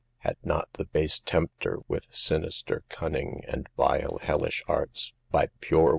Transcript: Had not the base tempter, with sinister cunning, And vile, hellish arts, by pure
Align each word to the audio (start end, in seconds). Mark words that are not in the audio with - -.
Had 0.21 0.37
not 0.41 0.67
the 0.79 0.85
base 0.85 1.19
tempter, 1.19 1.77
with 1.87 2.07
sinister 2.09 2.83
cunning, 2.89 3.43
And 3.47 3.69
vile, 3.77 4.17
hellish 4.23 4.63
arts, 4.67 5.13
by 5.29 5.49
pure 5.59 5.89